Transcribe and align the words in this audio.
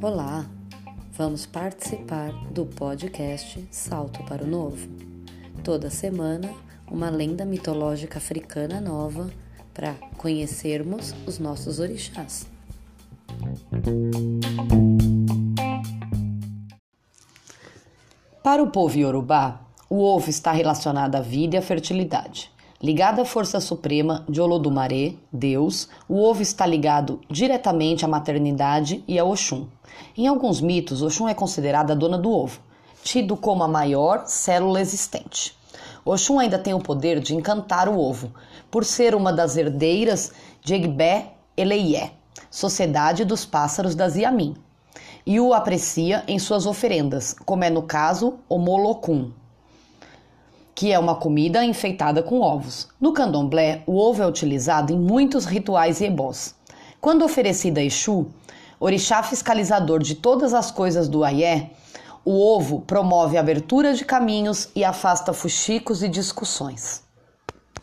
Olá, 0.00 0.46
vamos 1.12 1.44
participar 1.44 2.32
do 2.50 2.64
podcast 2.64 3.66
Salto 3.70 4.22
para 4.24 4.44
o 4.44 4.46
Novo. 4.46 4.88
Toda 5.62 5.90
semana, 5.90 6.50
uma 6.90 7.10
lenda 7.10 7.44
mitológica 7.44 8.18
africana 8.18 8.80
nova 8.80 9.30
para 9.72 9.94
conhecermos 10.16 11.14
os 11.26 11.38
nossos 11.38 11.78
orixás. 11.78 12.46
Para 18.42 18.62
o 18.62 18.70
povo 18.70 18.96
iorubá, 18.96 19.60
o 19.90 20.02
ovo 20.02 20.30
está 20.30 20.52
relacionado 20.52 21.16
à 21.16 21.20
vida 21.20 21.56
e 21.56 21.58
à 21.58 21.62
fertilidade. 21.62 22.53
Ligado 22.84 23.22
à 23.22 23.24
força 23.24 23.60
suprema 23.60 24.26
de 24.28 24.42
Olodumare, 24.42 25.18
Deus, 25.32 25.88
o 26.06 26.20
ovo 26.20 26.42
está 26.42 26.66
ligado 26.66 27.18
diretamente 27.30 28.04
à 28.04 28.08
maternidade 28.08 29.02
e 29.08 29.18
a 29.18 29.24
Oxum. 29.24 29.68
Em 30.14 30.26
alguns 30.26 30.60
mitos, 30.60 31.00
Oxum 31.00 31.26
é 31.26 31.32
considerada 31.32 31.94
a 31.94 31.96
dona 31.96 32.18
do 32.18 32.30
ovo, 32.30 32.60
tido 33.02 33.38
como 33.38 33.62
a 33.62 33.68
maior 33.68 34.24
célula 34.26 34.82
existente. 34.82 35.56
Oxum 36.04 36.38
ainda 36.38 36.58
tem 36.58 36.74
o 36.74 36.78
poder 36.78 37.20
de 37.20 37.34
encantar 37.34 37.88
o 37.88 37.98
ovo, 37.98 38.34
por 38.70 38.84
ser 38.84 39.14
uma 39.14 39.32
das 39.32 39.56
herdeiras 39.56 40.32
de 40.60 40.74
Egbé 40.74 41.32
Eleié, 41.56 42.10
Sociedade 42.50 43.24
dos 43.24 43.46
Pássaros 43.46 43.94
das 43.94 44.14
Yamin, 44.14 44.56
e 45.24 45.40
o 45.40 45.54
aprecia 45.54 46.22
em 46.28 46.38
suas 46.38 46.66
oferendas, 46.66 47.34
como 47.46 47.64
é 47.64 47.70
no 47.70 47.84
caso 47.84 48.40
o 48.46 48.58
molocum, 48.58 49.32
que 50.74 50.92
é 50.92 50.98
uma 50.98 51.14
comida 51.14 51.64
enfeitada 51.64 52.22
com 52.22 52.40
ovos. 52.40 52.88
No 53.00 53.12
candomblé, 53.12 53.82
o 53.86 53.96
ovo 53.96 54.22
é 54.22 54.26
utilizado 54.26 54.92
em 54.92 54.98
muitos 54.98 55.44
rituais 55.44 56.00
e 56.00 56.06
ebós. 56.06 56.54
Quando 57.00 57.24
oferecido 57.24 57.78
a 57.78 57.82
Exu, 57.82 58.26
orixá 58.80 59.22
fiscalizador 59.22 60.00
de 60.02 60.14
todas 60.14 60.52
as 60.52 60.70
coisas 60.70 61.08
do 61.08 61.22
Ayé, 61.22 61.70
o 62.24 62.32
ovo 62.32 62.80
promove 62.80 63.36
a 63.36 63.40
abertura 63.40 63.94
de 63.94 64.04
caminhos 64.04 64.68
e 64.74 64.82
afasta 64.82 65.32
fuxicos 65.32 66.02
e 66.02 66.08
discussões. 66.08 67.02